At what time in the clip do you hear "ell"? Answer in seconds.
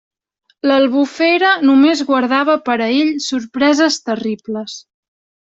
3.03-3.13